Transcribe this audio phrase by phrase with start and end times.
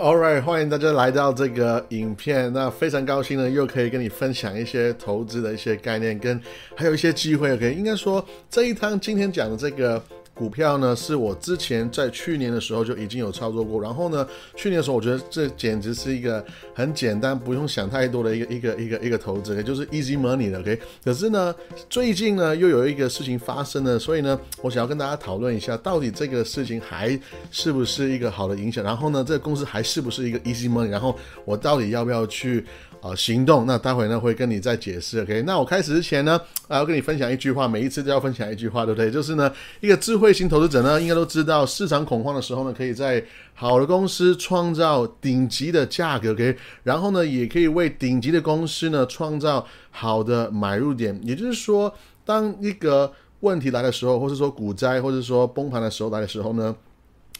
[0.00, 2.52] All right，欢迎大家来到这个影片。
[2.52, 6.40] 那非常高兴呢，又可以跟你分享一些投资的一些概念，跟
[6.76, 7.52] 还有一些机会。
[7.52, 10.00] OK，应该说这一趟今天讲的这个。
[10.38, 13.82] 股票呢，是我之前在去年的时候就已经有操作过。
[13.82, 20.60] 然后呢，去年的时候，我觉得这简直是一个很简单，不用想太多的一个一个一个一个投资，也就是 easy money 的。
[20.60, 21.52] OK，可是呢，
[21.90, 27.18] 最近呢又有一个事情发生了，所以呢，我想要跟大家讨论一下，到底这个事情还
[27.50, 28.84] 是不是一个好的影响？
[28.84, 30.88] 然后呢，这个公司还是不是一个 easy money？
[30.88, 32.64] 然后我到底要不要去？
[33.00, 33.64] 啊，行动。
[33.66, 35.42] 那待会呢会跟你再解释，OK？
[35.42, 39.10] 那我开始之前呢，啊，要跟你分享一句话，每一次都要分享一句话，对不对？
[39.10, 43.24] 就是呢，一个智慧型投资者呢，应该都知道，市场恐慌的时候呢，可以在
[43.54, 46.56] 好的公司创造顶级的价格，OK？
[46.82, 51.18] 然后呢，也可以为顶级的公司呢创造好的买入点。
[51.22, 51.92] 也就是说，
[52.24, 56.74] 当一个问题来的时候，或者说股灾，或者说崩盘的时候来的时候呢，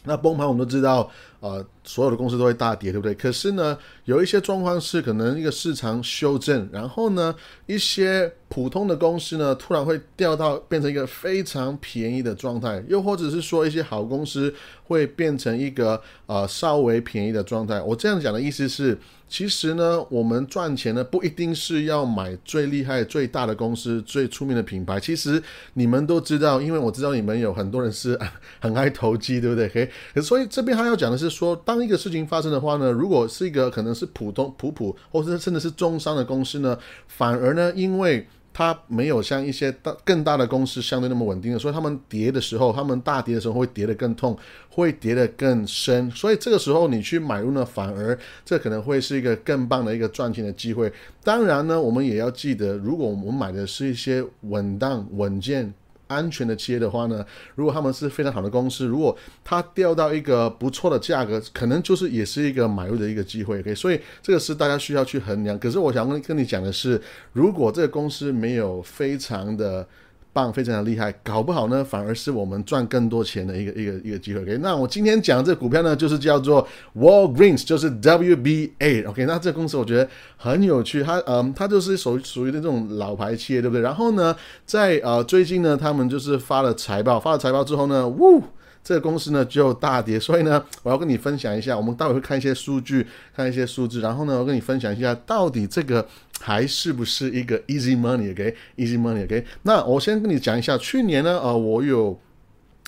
[0.04, 1.10] 那崩盘我们都知道。
[1.40, 3.14] 呃，所有的公司都会大跌，对不对？
[3.14, 14.52] 可是呢，有一些状况是可能一个市场修正，然后呢，一些普通的公司呢，突然会掉到变成一个非常便宜的状态，又或者是说一些好公司
[14.84, 17.80] 会变成一个呃稍微便宜的状态。
[17.80, 25.00] 我这样讲的意思是，其实呢，我们赚钱呢不一定是要买最厉害、最大的公司、最出名的品牌。
[25.00, 28.18] 其实你们都知道，因为我知道你们有很多人是
[28.60, 29.88] 很爱投机，对不对？
[30.14, 31.38] 可所以这边他要讲的是。
[31.38, 44.36] 说，当一个事情发生的话呢，如果是一个可能是普通普普，或者甚至是中商的公司呢，反而呢，因为它没有像一些大更大的公司相对那么稳定的，所以他们跌的时候，他们大跌的时候会跌得更痛，
[44.68, 46.10] 会跌得更深。
[46.10, 50.92] 所以这个时候你去买入呢，反而这可能会是一个更棒的一个赚钱的机会。
[51.22, 55.72] 当然呢，我们也要记得，如果我们买的是一些稳当稳健。
[56.08, 63.60] 安全的企业的话呢，如果他们是非常好的公司，如果它掉到一个不错的价格，可能就是也是一个买入的一个机会。
[63.60, 65.58] OK，所以这个是大家需要去衡量。
[65.58, 67.00] 可是我想跟跟你讲的是，
[67.32, 69.86] 如果这个公司没有非常的。
[70.32, 74.42] 棒，非常的厉害，搞不好呢，反而是我们赚更多钱的一个一个一个机会。
[74.42, 76.66] OK，那我今天讲这个股票呢，就是叫做
[76.96, 79.08] Walgreens，就是 WBA。
[79.08, 83.82] OK，那这个公司我觉得很有趣，它嗯，它就是属属于那种老牌企业，对不对？
[83.82, 84.34] 然后呢，
[84.64, 88.42] 在呃最近呢，他们就是发了财报，发了财报之后呢，呜。
[88.82, 96.06] 这个公司呢就大跌，所以呢，我要跟你分享一下，我们待会会看一些数据，看一些数字，然后呢，我跟你分享一下，到底这个
[96.40, 102.18] 还是不是一个 easy money？OK，easy money？OK，那我先跟你讲一下，去年呢，呃，我有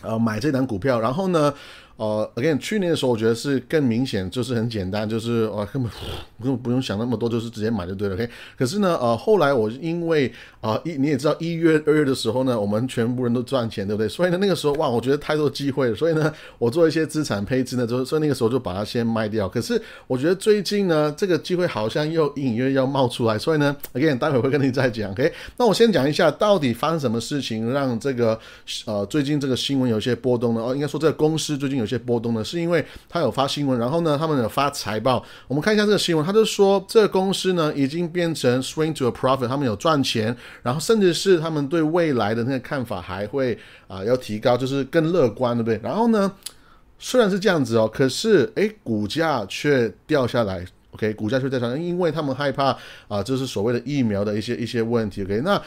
[0.03, 1.53] 呃买这档股票，然后呢。
[2.01, 5.93] 呃，again，去年的时候我觉得是更明显，就是很简单，就是呃根本
[6.39, 8.15] 不用不用想那么多，就是直接买就对了。
[8.15, 14.09] OK，可是呢，呃，后来我因为啊一你也知道一月二月的时候呢，我们全部人都赚钱，对不对？
[14.09, 19.47] 所以呢，那个时候哇，我觉得太多机会了，所以呢，我做一些资产配置呢，就所以那个时候就把它先卖掉。
[19.47, 25.11] 可是我觉得最近呢，这个机会好像又隐约约要冒出来，所以呢，again，待会会跟你再讲。
[25.11, 28.41] OK，那我先讲一下到底发生什么事情让这个
[28.87, 30.63] 呃最近这个新闻有些波动呢？
[30.63, 31.90] 哦，应该说这个公司最近有。
[31.91, 35.25] 些波动呢，是因为他有发新闻，然后呢，他们有发财报。
[35.49, 43.59] 我们看一下这个新闻，他就说这个公司呢已经变成 swing to a profit，他们有赚钱，然后甚至是他们对未来的那个看法还会
[43.89, 45.81] 啊要提高，就是更乐观，对不对？
[45.83, 46.33] 然后呢，
[46.99, 50.65] 虽然是这样子哦，可是诶，股价却掉下来。
[50.93, 52.77] OK，股价却掉下来，因为他们害怕
[53.09, 55.23] 啊，就是所谓的疫苗的一些一些问题。
[55.25, 55.61] OK，那。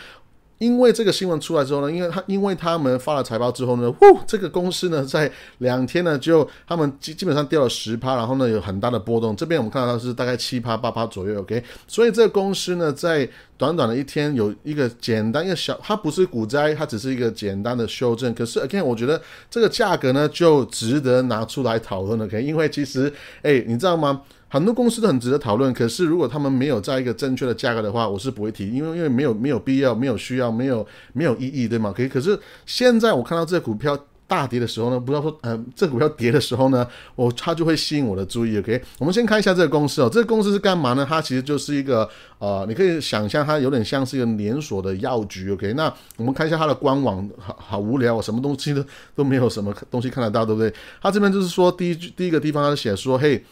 [0.59, 9.35] 因为这个新闻出来之后呢，因为他因为他们发了财报之后呢，呼，这个公司呢在两天呢就他们基基本上掉了十趴，然后呢有很大的波动。
[9.35, 11.61] 这边我们看到是大概七趴八趴左右，OK。
[11.87, 13.27] 所以这个公司呢在
[13.57, 18.33] 短短的一天有一个简单一个小，它不是股灾，它只是一个简单的修正。
[18.33, 22.41] 可是 again，我觉得这个价格呢就值得拿出来讨论了，OK。
[22.41, 24.21] 因为其实，哎，你知道吗？
[24.53, 31.91] 很多公司都很值得讨论，可是如果他们没有在一个正确的价格的话，我是不会提，因为因为没有没有必要，没有需要，没有没有意义，对吗？
[31.91, 33.97] 可以，可是现在我看到这股票
[34.27, 38.59] 大跌的时候呢，不要说，嗯，这股票跌的时候呢，我它就会吸引我的注意。
[38.59, 41.03] OK，我们先看一下这个公司哦，这个公司是干嘛呢？
[41.09, 42.07] 它其实就是一个
[42.37, 45.51] 呃，你可以想象它有点像是一个连锁的药局。
[45.51, 48.85] OK，那我们看一下它的官网，好好无聊，什么东西都
[49.15, 50.71] 都没有什么东西看得到，对不对？
[51.01, 53.43] 它这边就是说，第一第一个地方它写说，嘿。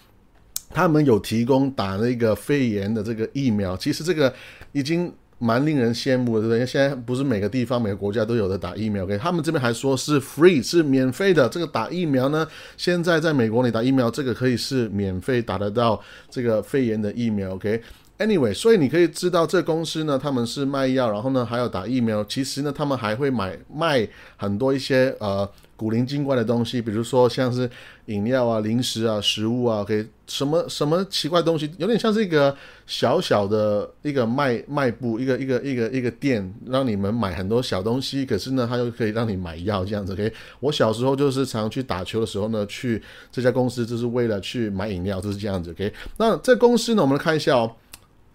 [0.74, 4.34] 他们有提供打那个肺炎的这个疫苗，其实这个
[4.72, 6.58] 已经蛮令人羡慕的，对不对？
[6.58, 9.18] 因为现在不是每个地方、每个国家都有的打疫苗，OK？
[9.18, 11.50] 他们这边还说是 free，是免费的。
[11.50, 12.48] 这个打疫苗呢，
[12.78, 22.24] 现在在美国你打疫苗，这个可以是免费打得到这个肺炎的疫苗，OK？Anyway，所以你可以知道这公司呢，他们是卖药，然后呢还要打疫苗。
[22.26, 24.08] 其实呢，他们还会买卖
[24.38, 25.50] 很多一些呃。
[25.82, 27.68] 古灵精怪的东西，比如说像是
[28.06, 32.56] 饮料啊、零食啊、食物啊，可以什么什么奇怪东西，有点像是一个
[32.86, 40.14] 小小的一个卖卖部，一个一个一个一个店，让你们买很多小东西，可是呢，它又可以让你买药这样子。
[40.14, 43.02] OK，我小时候就是常去打球的时候呢，去
[43.32, 45.72] 这家公司就是为了去买饮料，就是这样子。
[45.72, 47.72] OK，那这公司呢，我们来看一下哦。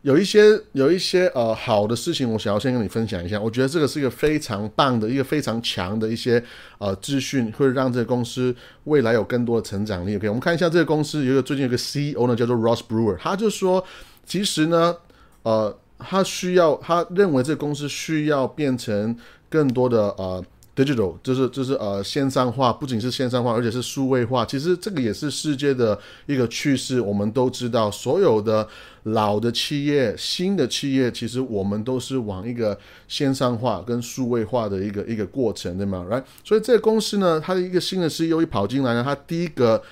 [0.06, 3.40] 有一些有一些呃好的事情，我想要先跟你分享一下。
[3.40, 6.40] 我觉得这个是一个非常棒的一个非常强的一些
[6.78, 8.54] 呃资讯，会让这个公司
[8.84, 10.14] 未来有更多的成长力。
[10.14, 13.84] OK，我们看一下这个公司有一个最近有个 CEO 呢，叫做 Ross Brewer，他就说，
[14.24, 14.94] 其实呢，
[15.42, 19.16] 呃，他需要他认为这个公司需要变成
[19.50, 20.44] 更多的呃。
[20.76, 24.44] Digital 就是就是呃线上化，不仅是线上化，而且是数位化。
[24.44, 27.00] 其实这个也是世界的一个趋势。
[27.00, 28.68] 我们都知道，所有的
[29.04, 32.78] 老的企业、新的企业，其实我们都是往一个
[33.08, 36.22] 线上化跟数位化的一个一个过程，对吗？Right？
[36.44, 39.82] 所以这个公司呢，它的一个新的 CEO 一跑进来呢，它第一个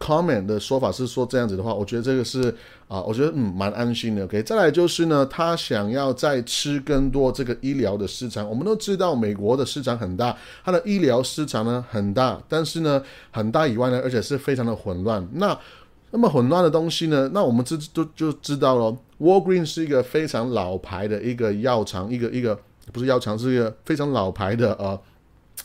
[0.00, 2.52] comment 的说法是说这样子的话，我觉得这个是。
[2.88, 4.24] 啊，我觉得嗯蛮安心的。
[4.24, 8.48] OK，再来就是呢，他想要再吃更多这个医疗的市场。
[8.48, 15.28] 我们都知道美国的市场很大，它的医疗市场呢很大，但是呢很大以外呢，而且是非常的混乱。
[15.34, 15.56] 那
[16.10, 18.96] 那么混乱的东西呢，那我们知都就知道了。
[19.20, 22.58] Walgreen 是一个非常老牌的一个药厂，一个一个
[22.92, 24.98] 不是药厂，是一个非常老牌的呃。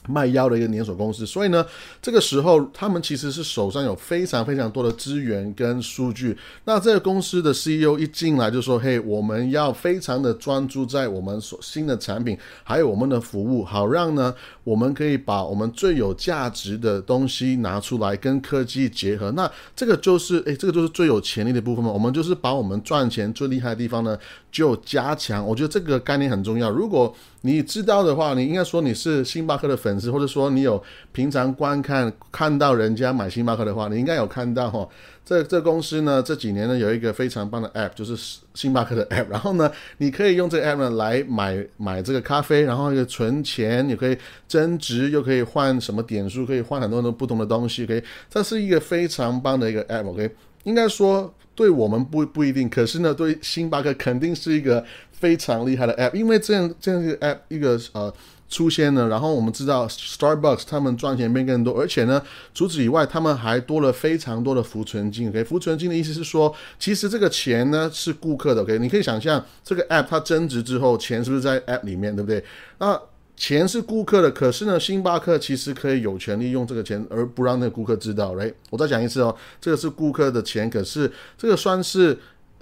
[0.07, 1.65] 卖药的一个连锁公司，所以呢，
[2.01, 6.37] 这个时候他们其实是手上有非常非常多的资源跟数据。
[6.65, 14.33] 那这个公司的 CEO 一进来就说：“嘿，我们要非常的专注在我们所新的产品，还有我们的服务，好让呢，
[14.63, 19.31] 我们可以把我们最有价值的东西拿出来跟科技结合。
[19.31, 21.91] 那这个就是，诶，这个就是最有潜力的部分嘛。
[21.91, 24.17] 我们就是把我们赚钱最厉害的地方呢，
[24.51, 25.45] 就加强。
[25.45, 26.69] 我觉得这个概念很重要。
[26.69, 30.81] 如果你知道的话，你应该说你是星巴克的粉丝，或者说你有
[31.11, 34.87] 平常观看看到人家买星巴克的话，你应该有看到哈。
[35.25, 39.27] 这这公司呢这几年呢有一个非常棒的 app，就是星巴克的 app。
[39.29, 44.17] 然后呢，你可以用这个 app 呢来买买这个咖啡，然后又存钱，你可以
[44.47, 47.85] 增值，又可以换什么点数，可以换很多很多不同的东西。
[47.85, 50.07] 可以这是一个非常棒的一个 app。
[50.07, 50.29] OK，
[50.63, 54.85] 应该说对我们不不一定，可是呢对星巴克肯定是一个。
[55.23, 58.13] 非常厉害的 app，因为这样这样一个 app 一个呃
[58.53, 62.21] 出现了，然后我们知道 Starbucks 他们赚钱变更多，而且呢，
[62.53, 65.27] 除此以外，他们还多了非常多的浮存金。
[65.29, 68.61] OK，浮存金的意思是说，其实这个钱呢是顾客的。
[68.61, 72.45] OK，你可以想象这个 app 它增值之后，钱是不是在 app 里面，对不对？
[72.77, 73.01] 那
[73.35, 78.35] 钱是顾客的，可是呢，星巴克其实可以有权利用这个钱，而不让那个顾客知道。
[78.35, 82.15] 来，我再讲一次哦，这个是顾客的钱，可是这个算是。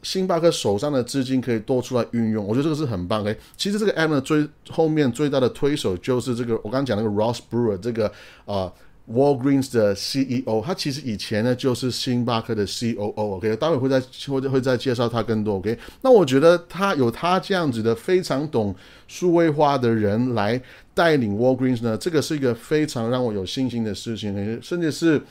[0.03, 3.23] 星巴克手上的资金可以多出来运用，我觉得这个是很棒。
[3.23, 8.11] 诶，其实这个 app 呢，最后面最大的推手就是这个我刚刚讲那个 Ross Brewer 这个
[8.45, 8.71] 啊
[9.11, 13.13] Walgreens 的 CEO，他其实以前呢就是星巴克的 COO。
[13.15, 15.55] OK，待会会再会会再介绍他更多。
[15.55, 18.73] OK，那我觉得他有他这样子的非常懂
[19.07, 20.61] 数位化的人来
[20.93, 25.21] 带领 Walgreens 呢，这个是一个非常让我有信心的事情，甚至是。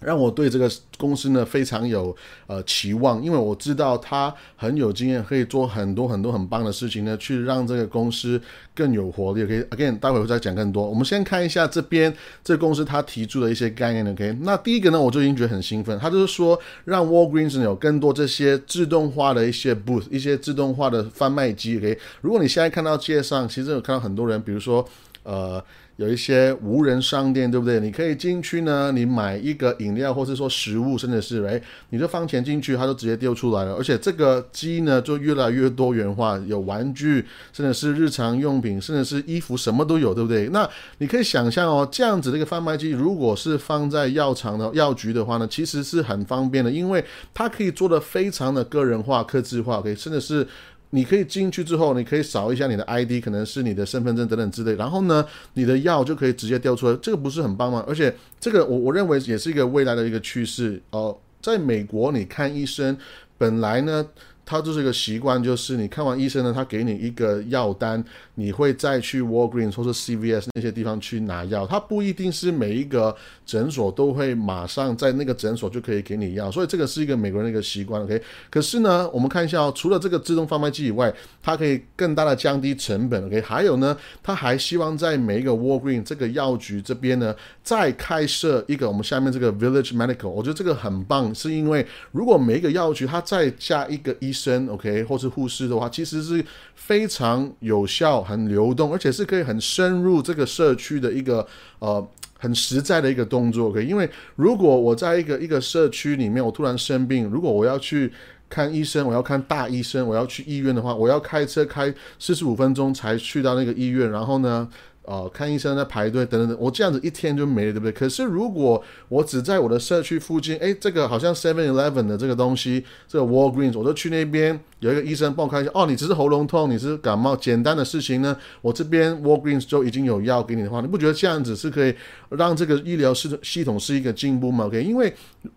[0.00, 2.14] 让我对这个公司呢非常有
[2.46, 8.40] 呃期望，因为我知道他很有经验，可以做很多很多很棒的事情呢，去让这个公司
[8.74, 9.46] 更有活力。
[9.46, 10.88] 可以 again，待会会再讲更多。
[10.88, 14.06] 我们先看一下这边这个公司他提出的一些概念。
[14.10, 21.76] OK，那第一个呢，我就已经觉得很兴奋，他就是说让 Walgreens 有更多这些自动化的一些 booth，一些自动化的贩卖机。
[21.78, 24.86] OK，如果你现在看到街上，其实有看到很多人，比如说
[25.24, 25.62] 呃。
[26.00, 27.78] 有一些无人商店，对不对？
[27.78, 33.74] 你可以进去呢，你买一个饮料，或是说食物，甚至是哎，你就放钱进去，它就直接丢出来了。
[33.74, 40.48] 而且这个机呢，就越来越多元化，有玩具，甚至是日常用品，甚至是衣服，什么都有，对不对？
[40.48, 40.66] 那
[40.96, 47.04] 你可以想象哦，这样子的一个贩卖机，如果是放在药厂的药局的话呢，其实是很方便的，因为
[47.34, 50.46] 它可以做的非常的个人化、刻字化，可以甚至是。
[50.90, 57.84] 你可以进去之后，你可以扫一下你的 ID，可能是你的身份证等等之类，然后呢，你的药就可以直接调出来，这个不是很棒吗？
[57.88, 61.16] 而且这个我我认为也是一个未来的一个趋势哦。
[61.40, 62.96] 在美国，你看医生
[63.38, 64.06] 本来呢。
[64.50, 68.02] 它就是一个习惯，就是你看完医生呢，他给你一个药单，
[68.34, 71.64] 你会再去 Walgreens 或者 CVS 那些地方去拿药。
[71.64, 73.14] 它不一定是每一个
[73.46, 78.02] 诊所都会马上在那个诊所就可以给你药，所以这个是一个美国人的一个习惯。
[78.02, 83.24] OK，可是呢，我们看一下哦，除了这个自动贩卖机以外，它可以更大的降低成本。
[83.26, 90.28] OK，还有呢，他还希望在每一个 Walgreens 这个药局这边呢，再开设一个我们下面这个 Village Medical。
[90.28, 96.44] 我觉得这个很棒，是因为如果每一个药局它再加一个医生生，OK，或是护士的话，其实是
[96.74, 101.46] 非常有效、很流动，而且是可以很深入这个社区的一个
[101.80, 103.84] 呃很实在的一个动作，OK？
[103.84, 108.10] 因为如果我在一个一个社区里面，我突然生病，如果我要去
[108.48, 114.68] 看医生，我要看大医生，我要去医院的话，我要开车开四十五分钟才去到那个医院，然后呢？
[115.04, 117.90] 哦，看医生在排队等等等，我这样子一天就没了，对不对？
[117.90, 125.70] 可是如果我只在我的社区附近，哎，这个好像 Seven Eleven 的这个东西，这个 Walgreens，我就去那边有一个医生帮我看一下。
[125.74, 131.92] 哦，你只是喉咙痛，你是感冒，简单的事情呢，我这边 Walgreens 就已经有药给你的话，你不觉得这样子是可以
[132.28, 135.12] 让这个医疗系系统是一个进步吗？OK，因为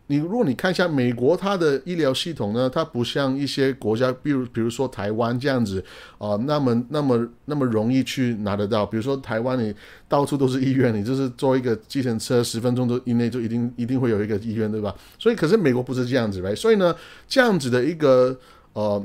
[0.08, 5.84] 你如果你看一下美国它的医疗系统呢，它不像一些国家，比如比如说台湾这样子
[6.18, 9.33] 啊，那么那么那么容易去拿得到，比如说台。
[9.34, 9.74] 台湾你
[10.08, 14.94] 到处都是医院，你就是坐一个计程车，十分钟都以内就一定一定会有一个医院，对吧？
[15.18, 16.56] 所以可是美国不是这样子，right？
[16.56, 16.96] 所以呢，
[17.28, 18.38] 这样子的一个
[18.74, 19.04] 呃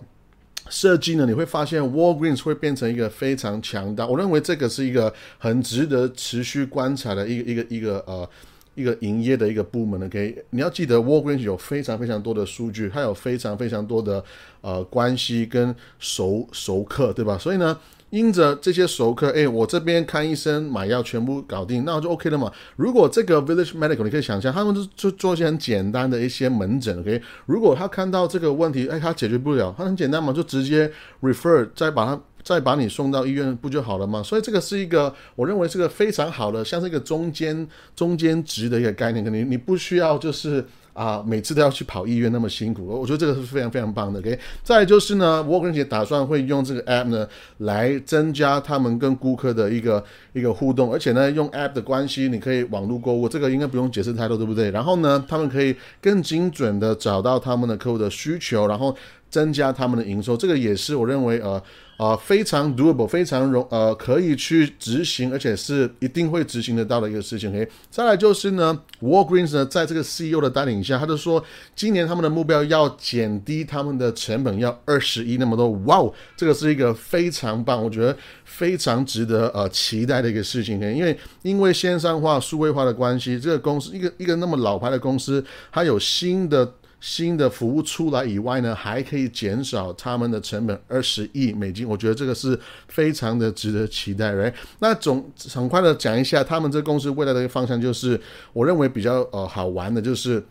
[0.68, 4.06] 设计呢，你会发现 Walgreens 会变成一个非常强大。
[4.06, 8.28] 我认为这个是一个很值得持续观察的一个一个一个呃
[8.74, 10.04] 一个营业的一个部门。
[10.04, 14.22] OK，你要记得 Walgreens 有非常非常多的数据，它有非常非常多的
[14.60, 17.38] 呃关系跟熟熟客，对吧？
[17.38, 17.78] 所以呢。
[18.10, 22.50] 因着这些熟客，哎，我这边看医生买药全部搞定，那我就 OK 了嘛。
[22.76, 27.20] 如果这个 Village Medical，你可以想象，他们就就做一些很简单的一些门诊，OK。
[27.46, 34.22] 如果他看到这个问题，哎，他解决不了，他很简单嘛，就直接 refer，再把他再把你送到医院不就好了吗？
[34.22, 40.64] 所以这个是一个，我认为是个非常好的，像是一个中间中间值的一个概念，肯定你不需要就是。
[40.98, 44.18] 啊，每次都要去跑医院那么辛苦，我觉得这个是非常非常棒的。
[44.18, 47.28] OK，再就是呢，Walgreens 也打算会用这个 App 呢
[47.58, 50.02] 来增加他们跟顾客的一个
[50.32, 54.72] 一个互动，而且呢，用 App 的关系，你可以网络购物，这个应该不用解释太多，对不对？
[54.72, 58.96] 然后呢，他们可以更精准的找到他们的客户的需求，然后
[59.30, 61.62] 增加他们的营收，这个也是我认为呃。
[61.98, 67.52] 啊，非常 doable，非常容呃可以去执行，而且是一定会执行得到的一个事情。
[67.52, 71.42] 嘿再来就是呢，Walgreens 呢，在这个 CEO 的带领下，他就说，
[71.74, 75.70] 今年他们的目标要减低他们的成本，要二十亿那么多。
[75.86, 80.78] 哇哦，这个是一个非常棒，我觉得非常值得呃期待的一个事情。
[80.78, 86.74] 嘿因为因为线上化、数位化的关系，这个公司一个一个那么老牌的公司，它有新的。
[87.00, 94.34] 新的服务出来以外呢，还可以减少他们的成本二十亿美金，我觉得这个是非常的值得期待。
[94.36, 98.20] 哎那总很快的讲一下，他们这公司未来的一个方向，就是
[98.52, 100.44] 我认为比较呃好玩的，就是。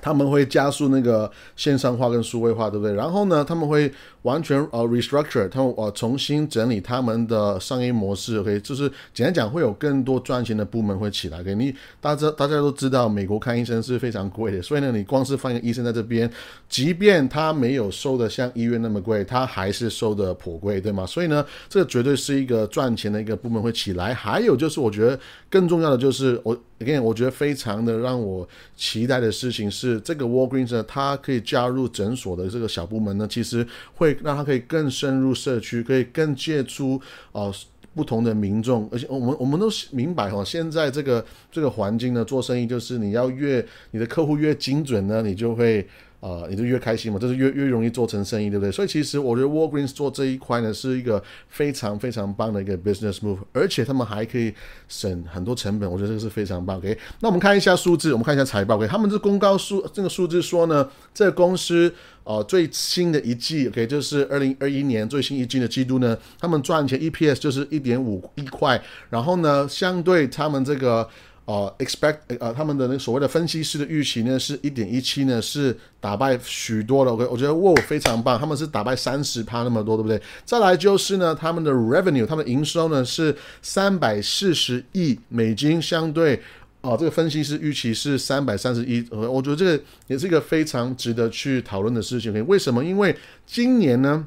[0.00, 2.94] 他们会加速那个线上化跟数位化，对不对？
[2.94, 3.92] 然后呢，他们会
[4.22, 8.38] 完全呃 restructure，他们呃重新整理他们的商业模式。
[8.38, 11.42] OK，就是简单讲，会有更多赚钱的部门会起来。
[11.42, 16.30] 给你大家大家都知道，美国看医生是非常贵的，所以呢，你光是放一个医生在这边，
[16.68, 21.04] 即便他没有收的像医院那么贵，他还是收的颇贵，对吗？
[21.06, 24.14] 所以呢，这个绝对是一个赚钱的一个部门会起来。
[24.14, 25.18] 还有就是，我觉得
[25.50, 26.56] 更重要的就是我。
[26.80, 37.00] again，我觉得非常的让我期待的事情是，这个 Walgreens 呢，它可以加入诊所的这个小部门呢，其实会让他可以更深入社区，可以更接触
[37.32, 37.54] 哦
[37.94, 45.86] 不同的民众，而且我们我们都明白哈，现在这个这个环境呢，做生意就是你要越你的客户越精准呢，你就会。
[46.20, 48.70] 呃，你就越开心嘛，就是越越容易做成生意，对不对？
[48.70, 54.52] 所以其实我觉得 Walgreens 做这一块呢，是一个非常非常棒的一个 business move，而且他们还可以
[54.86, 56.76] 省很多成本，我觉得这个是非常棒。
[56.76, 58.76] OK，那我们看一下数字，我们看一下财报。
[58.76, 61.90] OK，他们这公告数这个数字说呢，这公司
[62.24, 71.08] 呃最新的一季，OK，就是二零二一年最新一季的季度呢，他们赚钱 EPS 就是一点五一块，然后呢，相对他们这个。
[71.50, 77.10] 哦，expect 呃，他们的那所谓的分析师的预期呢，是一点一七呢，是打败许多的。
[77.10, 80.22] OK，我觉得哇，非常棒，他们是打败三十趴那么多，对不对？
[80.44, 86.40] 再来就是呢，他们的 revenue，他们营收呢是三百四十亿美金，相对
[86.82, 89.04] 哦，这个分析师预期是三百三十一。
[89.10, 92.46] 呃，我觉得这个也是一个非常值得去讨论的事情。
[92.46, 92.84] 为什么？
[92.84, 94.24] 因为今年呢？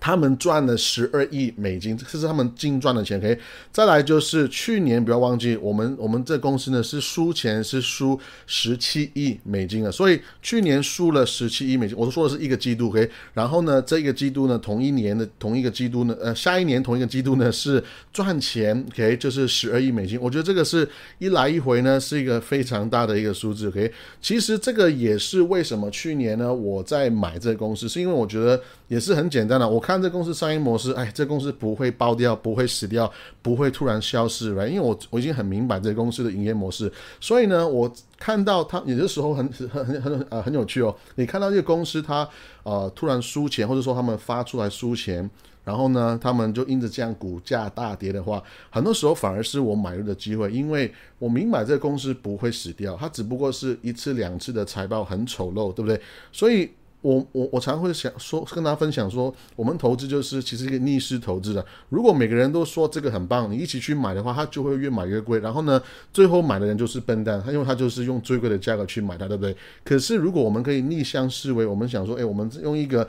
[0.00, 3.20] 他们赚了十二亿美金，这是他们净赚的钱。
[3.20, 3.36] 可以
[3.70, 11.94] 再来就是去年不要忘记，我们我们这公司呢是输钱是输十七亿美金的，所以去年输了十七亿美金。
[11.98, 13.06] 我都说的是一个季度，可以。
[13.34, 20.18] 然后呢，这个季度呢，同一年的同一个季度呢，呃，下一年同一个季度呢是赚钱，可以就是十二亿美金。
[20.18, 20.88] 我觉得这个是
[21.18, 23.70] 一来一回呢是一个非常大的一个数字。
[23.70, 23.90] 可以，
[24.22, 29.78] 其实这个也是为什么去年呢我在买这个公司，是因为我觉得也是很简单的，我。
[29.90, 33.10] 看这公司商业模式，哎，这公司不会爆掉，不会死掉，
[33.42, 34.68] 不会突然消失，right？
[34.68, 40.94] 因为我我已经很明白这公司的营业模式，所以呢，我看到它有的时候很很很很呃很有趣哦。
[41.16, 42.28] 你看到这个公司它
[42.62, 45.28] 呃突然输钱，或者说他们发出来输钱，
[45.64, 56.00] 然后呢，他们就因着这样股价大跌的话，很多时候反而是我买入的机会，因为我明白这个公司不会死掉，它只不过是一次两次的财报很丑陋，对不对？
[56.30, 56.70] 所以。
[57.02, 61.64] 我我我常会想说跟大家分享说，我们投资就是其实一个逆势投资的。
[61.88, 65.40] 如果每个人都说这个很棒，你一起去买的话，他就会越买越贵。
[65.40, 65.80] 然后呢，
[66.12, 69.56] 最后买的人就是笨蛋，他因为他就是用最贵的价格去买它，对不对？
[69.82, 73.08] 可是如果我们可以逆向思维，我们想说，哎，我们用一个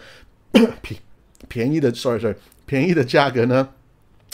[0.81, 1.00] 便
[1.50, 3.67] 便宜的，sorry sorry，便宜的价格呢？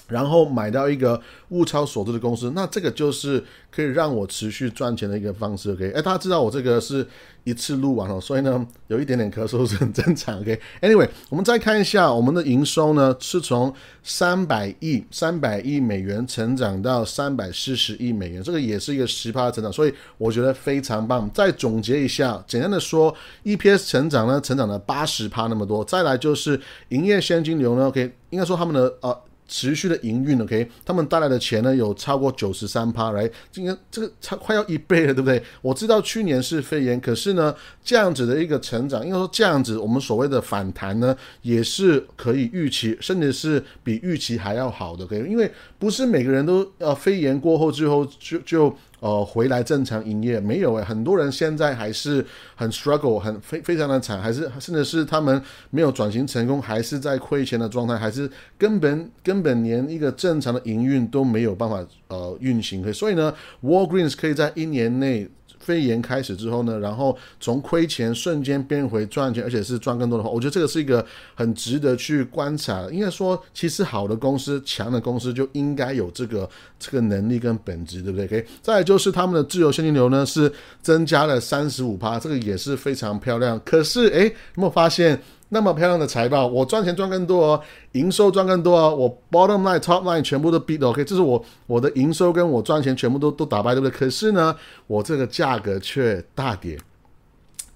[0.08, 5.72] 然后买到一个物超所值的公司，那这个就是可以让我持续赚钱的一个方式。
[5.72, 7.06] OK，哎，大家知道我这个是
[7.44, 10.40] 一次录完了，所以呢有一点点咳嗽是很正常。
[10.40, 13.74] OK，Anyway， 我们再看一下我们的营收呢，是从
[14.04, 21.30] 三百亿三百亿美元成长到三百四十亿美元，这个也是一个十趴的成长，所以我觉得非常棒。
[21.34, 25.84] 再总结一下，简单的说，EPS 成长呢，成长了八十趴那么多。
[25.84, 26.60] 再来就是
[26.90, 29.18] 营业现金流呢，OK，应该说他们的呃。
[29.48, 35.42] 持续的营运，OK，他们带来的钱呢有超过九十三趴，来，今天这个差快要一倍了，对不对？
[35.62, 48.78] 我知道去年是肺炎，可是呢，这样子的一个成长，应该说这样子，我们所谓的反弹呢，也是可以预期，甚至是比预期还要好的，OK，因为不是每个人都呃肺炎过后之后就就。
[49.00, 52.26] 呃，回来正常营业没有诶，很多人现在还是
[52.56, 65.30] 很 struggle，很非非常的惨，还是甚至是他们没有转型成功，还是在亏钱的状态，还是根本根本连一个正常的营运都没有办法呃运行，所以呢，Walgreens 可以在一年内。
[65.68, 71.06] 肺炎开始之后呢，然后从亏钱瞬间变回赚钱，而且是赚更多的话，我觉得这个是一个
[71.36, 72.88] 很值得去观察。
[72.90, 80.50] 应该说，其实好的公司、强的公司就应该有这个这个能力跟本质，对不对可以再就是他们的自由现金流呢是
[80.82, 83.60] 增加了三十五趴，这个也是非常漂亮。
[83.66, 85.22] 可是，哎，有没有发现？
[85.50, 87.62] 那么漂亮的财报，我赚钱赚更多哦，
[87.94, 93.98] 营收赚更多哦，我 bottom line top line 全部都 beat OK，这是我我的营收跟我赚钱全部都都打败，对不对？
[93.98, 94.54] 可是呢，
[94.88, 96.78] 我这个价格却大跌。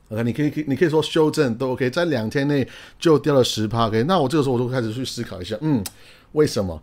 [0.10, 2.68] OK，你可以你可以说修正都 OK，在两天内
[3.00, 5.82] 就掉了十趴 OK，那我这个时候我就开始去思考一下，嗯，
[6.34, 6.78] 为什么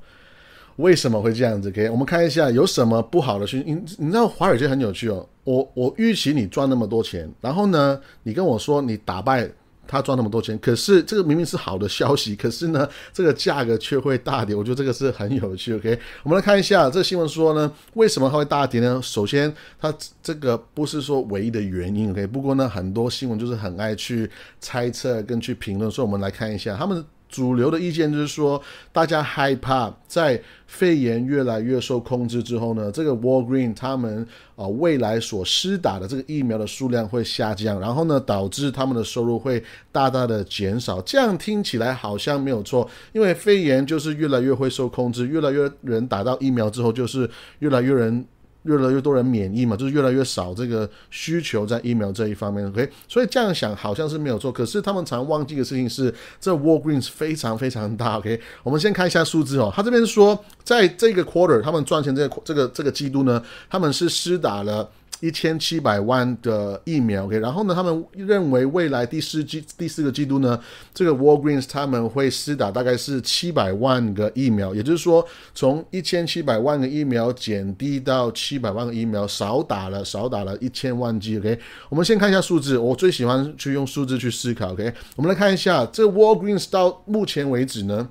[0.77, 9.51] 为什么会这样子？OK，我们看一下有什么不好的讯，你你知道华尔街很有趣哦，我我预期你赚那么多钱，然后呢，你跟我说你打败。
[9.88, 14.55] 他赚那么多钱，可是这个明明是好的消息，可是呢，这个价格却会大跌。
[14.55, 15.74] 我觉得这个是很有趣。
[15.74, 19.01] OK，我们来看一下这个新闻说呢，为什么它会大跌呢？
[19.03, 22.11] 首先，它这个不是说唯一的原因。
[22.11, 27.05] OK，不过呢，很多新闻就是很爱去猜测跟去评论，所以我们来看一下他们。
[27.28, 28.60] 主流的意见就是说，
[28.92, 39.62] 大家害怕在肺炎越来越受控制之后呢，这个 Walgreen 他们啊未来所施打的这个疫苗的数量会下降，然后呢导致他们的收入会
[39.92, 41.00] 大大的减少。
[41.02, 48.26] 这样听起来好像没有错，因为肺炎就是越来越会受控制，越来越人打到疫苗之后，就是越来越人。
[48.62, 52.90] 越来越多人免疫嘛，就是越来越少这个需求在疫苗这一方面，OK？
[53.09, 58.40] 所以这样想好像是没有错，可是他们常忘记的事情是，这 Walgreens 非常非常大，OK？
[58.62, 64.88] 我们先看一下数字哦，他这边说，在这个 quarter 他们赚钱这个这个这个季度呢，他们是施打了。
[65.20, 70.59] 一千七百万的疫苗，OK，然后呢，他们认为未来第四季第四个季度呢，
[70.94, 81.59] 这个 Walgreens 他们会施打大概是七百万个疫苗，也就是说，从一千七百万个疫苗减低到七百万个疫苗，少打了少打了一千万剂，OK。
[81.88, 84.92] 我们先看一下数字，我最喜欢去用数字去思考，OK。
[85.16, 88.09] 我们来看一下，这 Walgreens 到目前为止呢。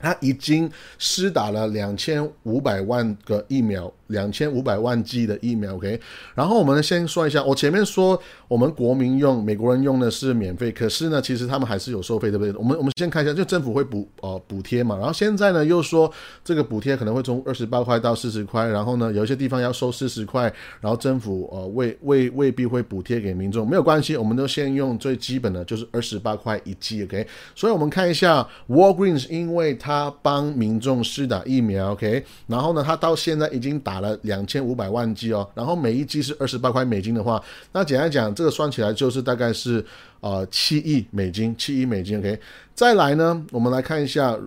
[0.00, 5.98] 他已经施打了两千五百万个疫苗，两千五百万剂的疫苗，OK。
[6.34, 12.52] 然后我们先说一下，我前面说我们国民用，美国人用的是免费，可是呢，其实他们还是有收费，对不对？
[12.58, 14.96] 我们我们先看一下，就政府会补呃补贴嘛。
[14.96, 16.10] 然后现在呢又说
[16.44, 27.26] 这个补贴可能会从二十八块到四十块，然后呢有一些地方要收四十块，然后政府呃未未未必会补贴给民众，没有关系，我们都先用最基本的，就是二十八块一剂，OK。
[27.54, 39.84] 所以我们看一下 Walgreens，因为他帮民众施打疫苗，OK，然后呢，他到现在已经打买了两千五百万剂哦，然后每一剂是二十八块美金的话，那简单讲，这个算起来就是大概是
[40.20, 42.38] 呃七亿美金，七亿美金，OK。
[42.74, 44.38] 再来呢，我们来看一下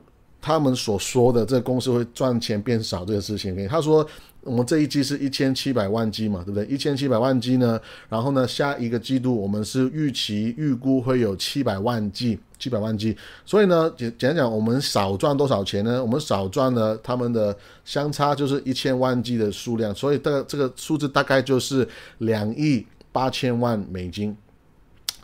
[0.41, 3.67] 他们所说的这个公司会赚钱变少这个事情。
[3.67, 4.05] 他说
[4.41, 6.65] 我们这一季是一千七百万 G 嘛，对不对？
[6.65, 13.15] 一千七百万 G 呢，然后呢，下一个季度我们是预期预估会有七百万 G，七百万 G。
[13.45, 16.01] 所以呢，简简讲，我们少赚多少钱呢？
[16.03, 24.35] 我们少赚了他们的相差就是一千万 G 的数量，所以这个这个数字大概就是两亿八千万美金。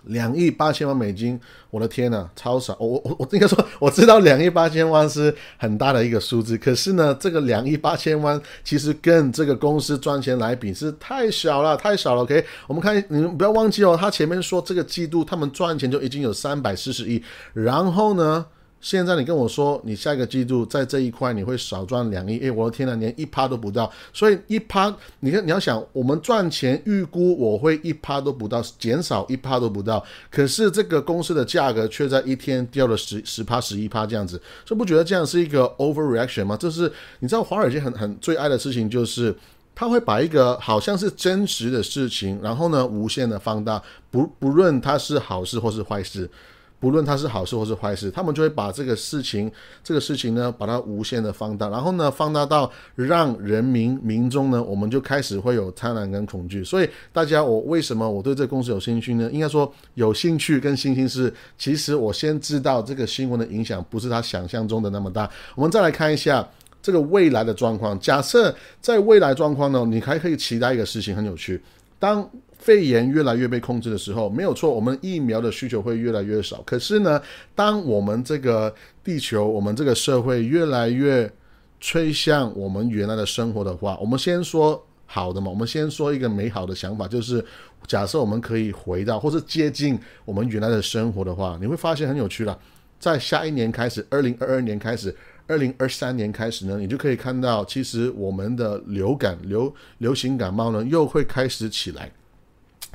[0.07, 1.39] 两亿八千万美金，
[1.69, 2.75] 我的天呐，超少！
[2.79, 12.23] 我我我应该说，我知道两亿八千万是很大的一个数字，可是呢，这个两亿八千万其实跟这个公司赚钱来比是太小了，太少了。
[12.23, 17.21] OK，我们看，你们不要忘记哦，他前面说这个季度他们赚钱就已经有三百四十亿，
[17.53, 18.45] 然后呢？
[18.87, 23.91] 现在你跟我说，你下一个季度在这一块你会少赚两亿，诶，我的天呐，连一趴都不到。
[24.13, 30.01] 所以一趴，你看你要想，我们赚钱预估我会一趴都不到，减少一趴都不到。
[30.31, 36.55] 可是这个公司的价格却在一天掉了十十趴、十一趴这样子，所以不觉得这样是一个 overreaction 吗？
[36.55, 39.35] 这是你知道华尔街很很最爱的事情，就是
[39.75, 46.29] 他会把一个好像是真实的事情，然后呢无限的放大，不不论它是好事或是坏事。
[46.79, 49.51] 不论它是好事或是坏事，他们就会把这个事情，
[49.83, 56.63] 这个事情呢，把它无限的放大，然后呢，放大到让人民民众呢，我们就开始会有贪婪跟恐惧。
[56.63, 59.29] 所以大家，我为什么我对这个公司有兴趣呢？
[59.31, 65.27] 应该说有兴趣跟信心是，其实我先知道这个新闻的影响不是他想象中的那么大。
[65.55, 66.47] 我们再来看一下
[66.81, 67.99] 这个未来的状况。
[67.99, 71.59] 假设在未来状况呢，你还可以期待一个事情很有趣，
[71.97, 72.29] 当。
[72.59, 76.61] 肺炎越来越被控制的时候，没有错，我们疫苗的需求会越来越少。
[76.65, 77.21] 可是呢，
[77.55, 81.31] 当我们这个地球、我们这个社会越来越
[81.79, 87.43] 吹向我们原来的生活的话，我们先说好的嘛，我们先说一个美好的想法，就是
[87.85, 92.57] 假设我们可以回到或是接近我们原来的生活的话，你会发现很有趣了。
[92.99, 95.15] 在下一年开始，二零二二年开始，
[95.45, 102.11] 二零二三年开始呢，你就可以看到，其实我们的流感、流流行感冒呢，又会开始起来。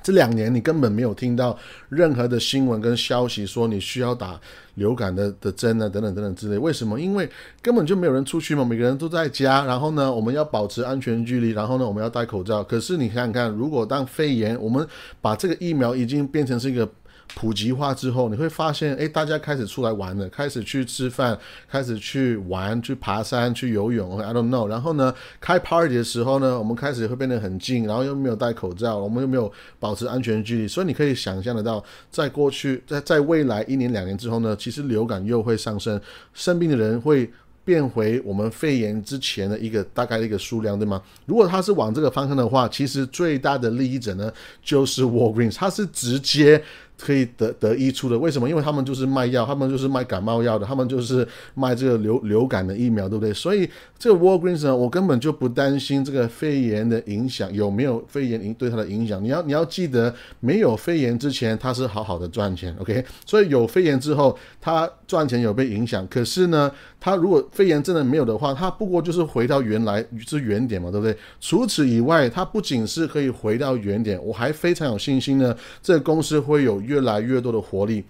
[0.02, 1.56] 这两年你根本没有听到
[1.88, 4.40] 任何的新闻跟消息说你需要打
[4.74, 6.58] 流感的的针啊等等等等之类。
[6.58, 7.00] 为什么？
[7.00, 7.28] 因为
[7.60, 9.64] 根本就没有人出去嘛，每个人都在家。
[9.64, 12.64] 然后呢，我们要保持安全距离，然后呢，我们要戴口罩。
[12.64, 14.86] 可是你看看，如果当肺炎，我们
[15.20, 16.88] 把这个疫苗已经变成是一个。
[17.34, 24.18] 普及化之后，你会发现，哎，大家开始出来玩了，开始去吃饭，开始去玩，去爬山，去游泳。
[24.20, 24.68] I don't know。
[24.68, 30.68] 然后呢，开 party 的时候呢，我们开始会变得很近，然后又没有戴口罩，我们又没有保持安全距离。
[30.68, 36.00] 所以你可以想象得到，在过去，在在未来一年两年之后呢，其实流感又会上升，
[36.34, 37.30] 生病的人会。
[37.64, 41.00] 变回我们肺炎之前的一个大概的一个数量，对吗？
[41.26, 44.32] 如果它是往这个方向的话，其实最大的利益者呢
[44.64, 46.60] 就是 Walgreens，它是直接。
[47.04, 48.48] 可以得得益处的，为什么？
[48.48, 53.34] 因为他们就是卖药，他们就是卖感冒药的，他们就是卖这个流流感的疫苗，对不对？
[53.34, 59.20] 所以这个 Walgreens 呢，我根本就不担心这个肺炎的影响有没有肺炎影对它的影响。
[59.20, 63.04] 你要你要记得，没有肺炎之前，它是好好的赚钱，OK？
[63.26, 66.06] 所以有肺炎之后，它赚钱有被影响。
[66.06, 71.16] 可是呢，它如果肺炎真的没有的话，它不过就是回到原来是原点嘛，对不对？
[71.40, 76.80] 除此以外，它不仅是可以回到原点，我还非常有信心呢，这个公司会有。
[76.92, 78.05] 越来越多的活力，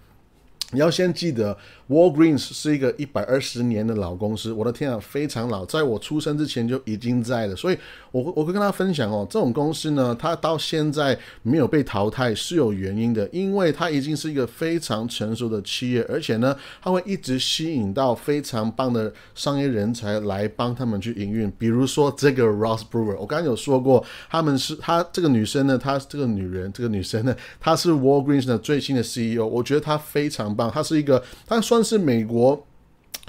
[0.73, 1.57] 你要先记得。
[1.89, 7.57] Walgreens 是一个一百二十年的老公司，我的天啊，非常老，在我出生之前就已经在了。
[7.57, 7.79] 所以，
[8.11, 21.51] 我我会跟他分享哦，这种公司呢，它到现在没有被淘汰是有原因的，因为它已经是一个非常成熟的企业，而且呢，它会一直吸引到非常棒的商业人才来帮他们去营运。
[21.59, 31.83] 比如说这个 Ross Brewer，我刚刚有说过，他们是她这个女生呢，她这个女人，这个女生呢，她是 Walgreens 的最新的 CEO，我觉得她非常棒，她是一个，她算。
[31.85, 32.67] 是美国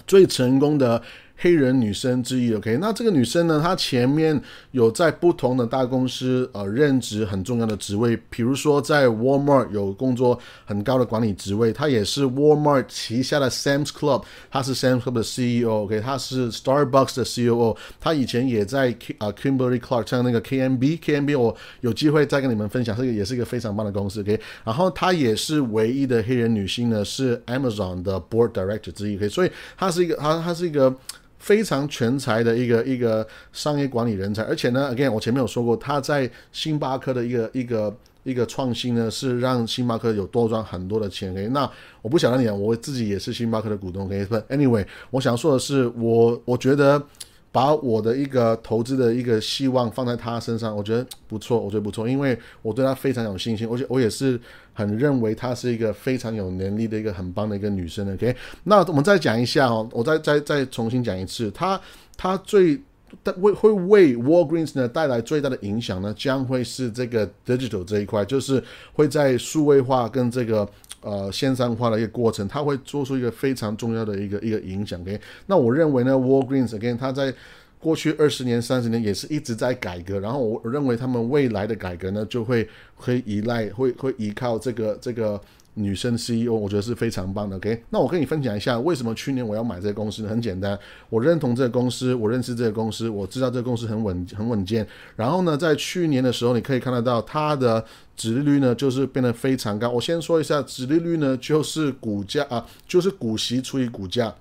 [0.08, 1.01] 最成功的。
[1.36, 4.39] 黑人女生之一，OK，那这个女生呢，她前面
[4.72, 20.10] 有在不同的大公司呃任职很重要的职位，比如说在 Walmart 有工作很高的管理职位，她也是 Walmart 旗下的 Sam's Club，她是 Sam's Club 的 CEO，OK，她是 Starbucks 的 CEO，她以前也在啊 Kimberly Clark
[20.10, 30.96] 像那个 KMB，KMB 我有机会再跟你们分享，这个也是一个非常棒的公司，OK，然后她也是唯一的黑人女性呢，是 Amazon 的 Board Director 之一，OK，所以她是一个她她是一个。
[31.43, 41.36] 非常全才的一个一个商业管理人才，而且呢，again，我前面有说过，他在星巴克的一个一个一个创新呢，是让星巴克有多赚很多的钱。
[41.36, 41.69] 诶，那
[42.01, 44.06] 我不想让你讲，我自己也是星巴克的股东。
[44.06, 47.03] OK，不，anyway，我想说的是，我我觉得
[47.54, 54.38] 把我的一个投资的一个希望放在她身上，我觉得不错，我觉得不错，因为我对她非常有信心，而且我也是
[54.74, 58.12] 很认为她是一个非常有能力的一个很棒的一个女生。
[58.13, 61.80] OK，那我们再讲一下哦，我再再再重新讲一次，她
[62.18, 62.82] 她最。
[63.22, 68.62] 但会会为 Walgreens 呢带来最大的影响呢，将会是这个 digital 这一块，就是
[68.92, 70.68] 会在数位化跟这个
[71.04, 75.00] 呃线上化的一个过程，它会做出一个非常重要的一个一个影响。
[75.02, 77.32] OK，那我认为呢，Walgreens again 它在
[77.80, 85.39] 过去二十年、三十年也是一直在改革，然后我认为他们未来的改革呢，就会会依赖会会依靠这个这个。
[85.76, 87.56] 女生 CEO，我觉得是非常棒的。
[87.56, 90.28] OK，那我跟你分享一下，为什么去年我要买这个公司？
[90.28, 90.78] 很简单，
[91.10, 94.88] 我认同这个公司，我认识这个公司，我知道这个公司很稳、很稳健。
[95.16, 97.84] 然后呢，在去年的时候，你可以看得到它的
[98.16, 99.90] 殖利率呢，就是变得非常高。
[99.90, 104.34] 我先说一下，殖利率呢，就是股价啊，就是股息除以股价，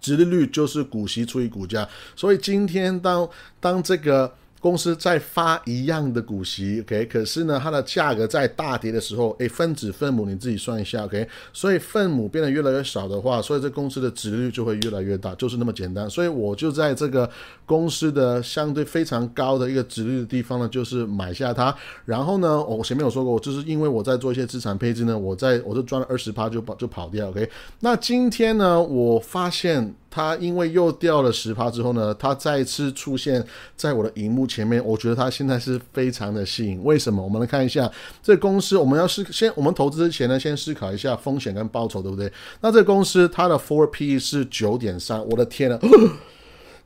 [0.00, 1.88] 殖利率就是股息除以股价。
[2.16, 3.28] 所以今天当
[3.60, 4.34] 当这个。
[4.60, 16.10] 公司在发一样的股息，OK，可是呢，它的价格在大跌的时候，诶，分子分母你自己算一下，OK，所以分母变得越来越少的话，所以这公司的值率就会越来越大，就是那么简单。
[16.10, 17.30] 所以我就在这个
[17.64, 21.74] 公司的相对非常高的一个值率的地方呢，就是买下它。
[22.04, 27.48] 然后呢，我前面有说过，就是因为我在做一些资产配置呢，我在我就赚了二十趴就跑就跑掉，OK。
[27.80, 29.94] 那今天呢，我发现。
[30.10, 33.44] 它因为又掉了十趴之后呢，它再次出现
[33.76, 36.82] 在我的荧幕前面，我觉得它现在是非常的吸引。
[36.82, 37.22] 为什么？
[37.22, 37.90] 我们来看一下
[38.22, 42.32] 这公司，我们要思先，我们投资之前呢，先思考一下风险跟报酬，对不对？
[42.60, 45.78] 那这公司它的 Four P 是九点三，我的天呐，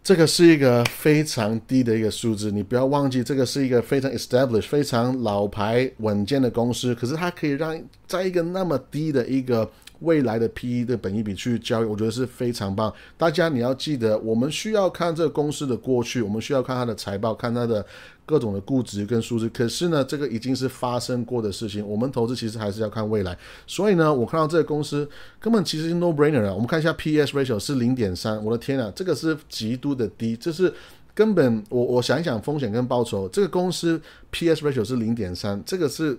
[0.03, 2.51] 这个是一个非常低的一个数字。
[2.51, 9.71] 你不要忘记，这个是一个非常 established、非常老牌稳健的公司，可是它可以让在一个那么低的一个。
[10.03, 12.93] 未来的 PE 的本益比去交易，我觉得是非常棒。
[13.17, 17.85] 大家你要记得，我们需要看这个公司的过去，我们需要看它的财报，看它的
[18.27, 19.49] 各种的估值跟数字。
[19.49, 21.87] 可是呢，这个已经是发生过的事情。
[21.87, 23.37] 我们投资其实还是要看未来。
[23.67, 25.09] 所以呢，我看到这个公司
[25.41, 26.53] 根本其实是 no brainer 啊。
[26.53, 30.73] 我们看一下 P/S ratio 是零点三，我的天啊，这个是极度的低，这是
[31.15, 36.19] 根本我我想一想风险跟报酬，这个公司 PS ratio 是零点三，这个是。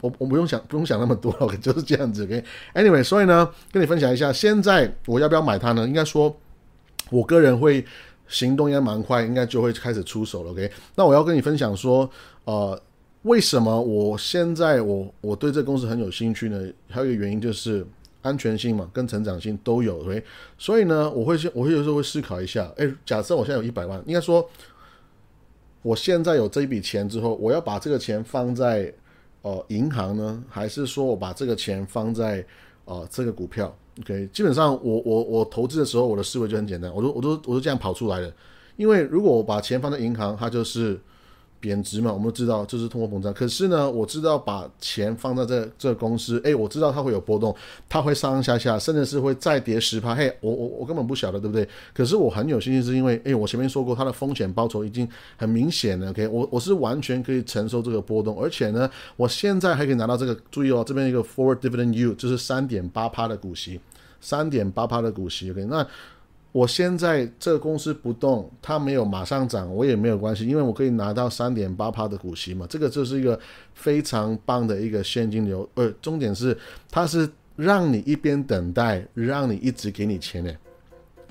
[0.00, 2.24] 我我不用想不用想那么多了，就是这样子。
[2.24, 5.86] OK，Anyway，所以呢，跟你分享一下，现在我要不要买它呢？
[5.86, 6.34] 应该说，
[7.10, 7.84] 我个人会
[8.26, 10.52] 行动应该蛮快，应该就会开始出手了。
[10.52, 12.08] OK，那我要跟你分享说，
[12.44, 12.80] 呃，
[13.22, 16.66] 为什么我现在我我对这公司很有兴趣呢？
[16.88, 17.86] 还有一个原因就是
[18.22, 19.98] 安全性嘛，跟成长性都有。
[20.00, 20.24] OK，
[20.56, 24.48] 所以呢，我会先我会有时候会思考一下，哎，假设我现在有一百万，应该说
[25.82, 28.90] 我现在有这一笔钱之后，我要把这个钱放在。
[29.42, 30.42] 哦，银行呢？
[30.48, 32.44] 还是说我把这个钱放在
[32.84, 38.32] 呃这个股票？OK，基本上我我我投资的时候，我的思维就很简单，我都我都我都这样跑出来的。
[38.76, 41.00] 因为如果我把钱放在银行，它就是。
[41.60, 43.32] 贬值嘛，我们都知道这是通货膨胀。
[43.34, 47.54] 可是呢，我知道把钱放在这这个公司，哎，我知道它会有波动，
[47.88, 50.14] 它会上上下下，甚至是会再跌十趴。
[50.14, 51.68] 嘿，我我我根本不晓得，对不对？
[51.92, 56.08] 可是我很有信心，是因为，哎，我前面说过，它的风险报酬已经很明显了。
[56.10, 63.78] OK，我我是完全可以承受这个波动，而且呢，我现在还可以拿到这个，注意哦，这边一个 forward dividend yield 就是三点八趴的股息，
[64.20, 65.50] 三点八趴的股息。
[65.50, 65.86] OK，那。
[66.52, 73.38] 我现在这个公司不动，它没有马上涨，我也没有关系，因为我可以拿到三点八趴的股息嘛，这个就是一个
[73.72, 75.68] 非常棒的一个现金流。
[75.74, 76.56] 呃，重点是
[76.90, 80.56] 它是让你一边等待，让你一直给你钱的。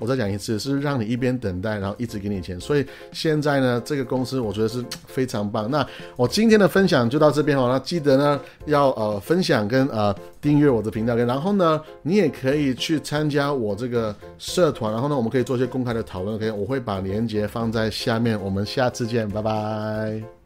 [0.00, 2.58] 我再讲一次，是让你一边等待，然后一直给你钱。
[2.58, 5.70] 所以现在呢，这个公司我觉得是非常棒。
[5.70, 5.86] 那
[6.16, 7.68] 我今天的分享就到这边哦。
[7.70, 16.36] 那记得呢要呃分享跟呃订阅我的频道，然后呢你也可以去参加我这个社团，然后呢我们可以做一些公开的讨论。
[16.36, 18.40] OK，我会把链接放在下面。
[18.40, 20.39] 我们下次见，拜拜。